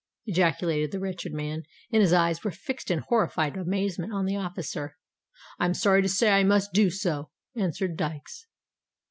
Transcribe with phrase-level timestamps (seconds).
[0.25, 4.97] ejaculated the wretched man: and his eyes were fixed in horrified amazement on the officer.
[5.59, 8.47] "I'm sorry to say I must do so," answered Dykes.